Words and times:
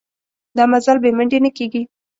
دا 0.55 0.63
مزل 0.71 0.97
بې 1.03 1.09
منډې 1.17 1.39
نه 1.45 1.49
کېږي. 1.57 1.81